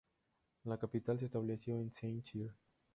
[0.65, 2.51] La capital se estableció en Saint-Cyr.